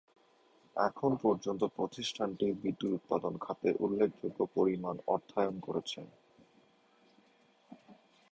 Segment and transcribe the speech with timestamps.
[0.75, 6.01] এখন পর্যন্ত প্রতিষ্ঠানটি বিদ্যুৎ উৎপাদন খাতে উল্লেখযোগ্য পরিমাণ অর্থায়ন করেছে।